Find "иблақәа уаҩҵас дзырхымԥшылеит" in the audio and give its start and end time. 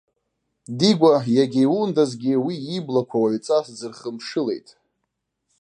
2.77-4.67